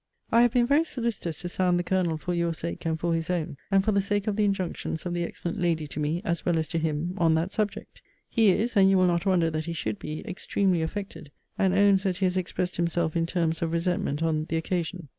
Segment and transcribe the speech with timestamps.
[0.31, 3.29] I have been very solicitous to sound the Colonel, for your sake, and for his
[3.29, 6.43] own, and for the sake of the injunctions of the excellent lady to me, as
[6.43, 8.01] well as to him, on that subject.
[8.27, 12.01] He is (and you will not wonder that he should be) extremely affected; and owns
[12.01, 15.09] that he has expressed himself in terms of resentment on the occasion.